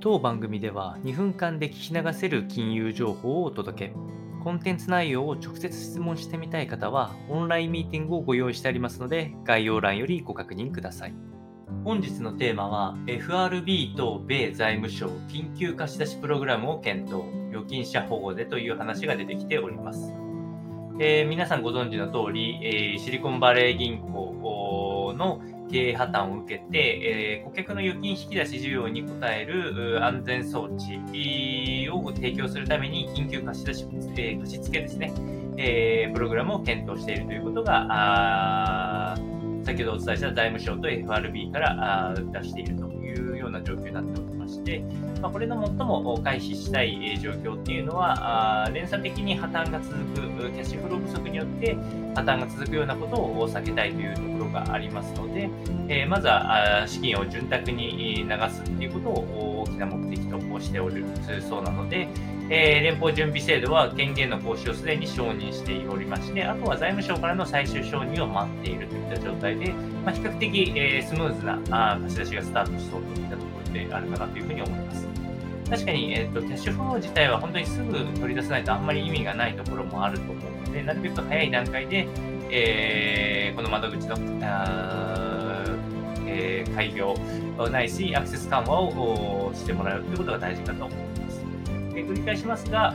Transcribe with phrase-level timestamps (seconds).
[0.00, 3.94] 当番組では2分間で聞き流せる金融情報をお届け。
[4.44, 11.14] コンテンツ内容を直接質問してみたい方は、オンラインミーティングをご用意してありますので、概要欄よりご確認ください。
[11.82, 20.14] 本日のテーマは、FRB と米財務省緊急貸出プログラムを検討、預金者保護でという話が出てきております。
[21.00, 25.40] えー、皆さんご存知の通り、えー、シリコンバレー銀行の
[25.70, 35.12] 経営破綻を受けて、えー、顧客の預金引き出し需要に応える安全装置を提供するために緊急貸し出し、えー、貸付ですね、
[35.56, 39.16] えー、プログラムを検討しているということが、
[39.64, 44.27] 先ほどお伝えした財務省と FRB から出しているというような状況になっております。
[44.68, 44.82] で、
[45.22, 51.74] まあ、これの最も回避したい状況っていうのは、連鎖的に破綻が続く、キャッシュフロー不足によって
[52.14, 55.48] 破綻が続くようなことを避けたいというところがありますので、
[55.88, 61.04] えまずは資金を潤沢に流すっていうことをな目的としておる
[61.48, 62.08] そうなので、
[62.50, 69.72] え連邦準備制度は権限の行使をすでに承認しておりまして、あとは財務省からの最終承認を待っているといった状態で、
[70.04, 71.60] まあ、比較的、えスムーズな
[71.94, 75.08] あ貸し出しがスタートしそうといったところであるかなというふうに思います。
[75.68, 82.08] 確かに、えーと、キャッシュフロー自体は本当にすぐ取り出さないとあんまり意味がないところもあると思うので、なるべく早い段階で、
[82.50, 84.16] えー、この窓口の
[86.28, 87.14] えー、開業
[87.70, 91.40] ないし、アクセス緩和をしてもらうということが大事かと思います。
[91.94, 92.94] えー、繰り返しますが、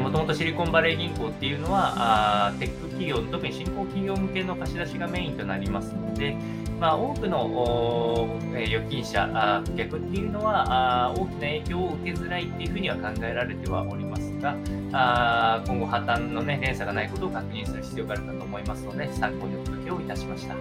[0.00, 6.36] もともとシリコンバレー銀行っていうのは、あテック企業、特に新興企業向けの貸し出しがメインとなりますので、
[6.78, 14.54] まあ、多くの預金者、顧客っていうのは大きな影響を受けづらいっていうふうには考えられてはおりますが
[14.92, 20.54] あ、今後破綻の、ね、連鎖がないことを確認する必要があるかと思いますので、参考にお届けをいたしました。